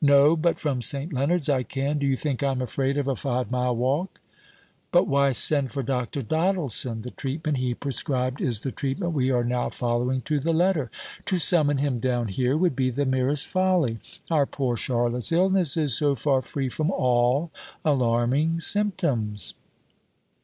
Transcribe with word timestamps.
"No, 0.00 0.36
but 0.36 0.60
from 0.60 0.80
St. 0.80 1.12
Leonards 1.12 1.48
I 1.48 1.64
can. 1.64 1.98
Do 1.98 2.06
you 2.06 2.14
think 2.14 2.40
I 2.40 2.52
am 2.52 2.62
afraid 2.62 2.96
of 2.96 3.08
a 3.08 3.16
five 3.16 3.50
mile 3.50 3.74
walk?" 3.74 4.20
"But 4.92 5.08
why 5.08 5.32
send 5.32 5.72
for 5.72 5.82
Dr. 5.82 6.22
Doddleson? 6.22 7.02
The 7.02 7.10
treatment 7.10 7.56
he 7.56 7.74
prescribed 7.74 8.40
is 8.40 8.60
the 8.60 8.70
treatment 8.70 9.12
we 9.12 9.32
are 9.32 9.42
now 9.42 9.70
following 9.70 10.20
to 10.20 10.38
the 10.38 10.52
letter. 10.52 10.88
To 11.26 11.40
summon 11.40 11.78
him 11.78 11.98
down 11.98 12.28
here 12.28 12.56
would 12.56 12.76
be 12.76 12.90
the 12.90 13.04
merest 13.04 13.48
folly. 13.48 13.98
Our 14.30 14.46
poor 14.46 14.76
Charlotte's 14.76 15.32
illness 15.32 15.76
is, 15.76 15.96
so 15.96 16.14
far, 16.14 16.42
free 16.42 16.68
from 16.68 16.88
all 16.92 17.50
alarming 17.84 18.60
symptoms." 18.60 19.54